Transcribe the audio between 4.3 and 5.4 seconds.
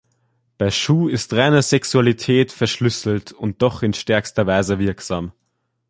Weise wirksam.